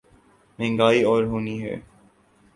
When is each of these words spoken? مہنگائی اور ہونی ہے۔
مہنگائی 0.59 1.03
اور 1.03 1.23
ہونی 1.23 1.61
ہے۔ 1.63 1.75